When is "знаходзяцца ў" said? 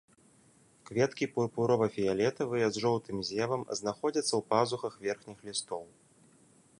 3.81-4.41